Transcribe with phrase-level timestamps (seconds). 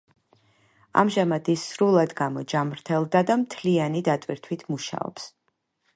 [1.01, 5.33] ამჟამად ის სრულად გამოჯამრთელდა და მთლიანი დატვირთვით მუშაობს.